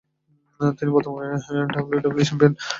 তিনি 0.77 0.89
বর্তমানে 0.95 1.27
WWE 1.73 2.27
champion. 2.27 2.53